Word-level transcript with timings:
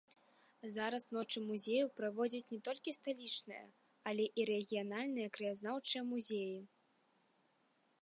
Зараз 0.75 1.03
ночы 1.15 1.37
музеяў 1.49 1.91
праводзяць 1.99 2.49
не 2.55 2.59
толькі 2.69 2.95
сталічныя, 2.99 3.63
але 4.13 4.23
і 4.43 4.49
рэгіянальныя 4.53 5.27
краязнаўчыя 5.39 6.01
музеі. 6.13 6.57